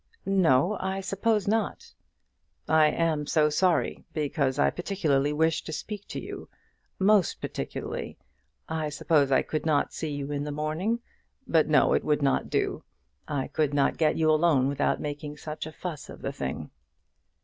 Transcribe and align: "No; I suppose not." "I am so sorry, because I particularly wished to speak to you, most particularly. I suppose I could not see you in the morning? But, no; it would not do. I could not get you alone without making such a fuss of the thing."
"No; 0.25 0.77
I 0.79 0.99
suppose 0.99 1.47
not." 1.47 1.93
"I 2.67 2.87
am 2.87 3.27
so 3.27 3.51
sorry, 3.51 4.03
because 4.13 4.57
I 4.57 4.71
particularly 4.71 5.31
wished 5.31 5.67
to 5.67 5.71
speak 5.73 6.07
to 6.07 6.19
you, 6.19 6.49
most 6.97 7.39
particularly. 7.39 8.17
I 8.67 8.89
suppose 8.89 9.31
I 9.31 9.43
could 9.43 9.63
not 9.63 9.93
see 9.93 10.09
you 10.09 10.31
in 10.31 10.43
the 10.43 10.51
morning? 10.51 11.01
But, 11.45 11.67
no; 11.67 11.93
it 11.93 12.03
would 12.03 12.23
not 12.23 12.49
do. 12.49 12.83
I 13.27 13.47
could 13.49 13.75
not 13.75 13.95
get 13.97 14.17
you 14.17 14.31
alone 14.31 14.67
without 14.69 14.99
making 14.99 15.37
such 15.37 15.67
a 15.67 15.71
fuss 15.71 16.09
of 16.09 16.23
the 16.23 16.33
thing." 16.33 16.71